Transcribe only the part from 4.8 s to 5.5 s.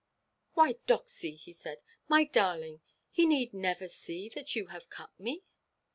cut me."